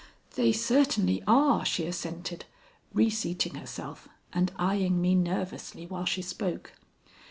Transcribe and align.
"They 0.33 0.51
certainly 0.51 1.21
are," 1.27 1.63
she 1.63 1.85
assented, 1.85 2.45
reseating 2.91 3.53
herself 3.53 4.07
and 4.33 4.51
eying 4.59 4.99
me 4.99 5.13
nervously 5.13 5.85
while 5.85 6.05
she 6.05 6.23
spoke. 6.23 6.73